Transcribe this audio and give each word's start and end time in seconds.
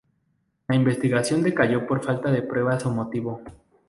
La 0.67 0.75
investigación 0.75 1.43
decayó 1.43 1.85
por 1.85 2.03
falta 2.03 2.31
de 2.31 2.41
pruebas 2.41 2.87
o 2.87 2.91
motivo. 2.91 3.39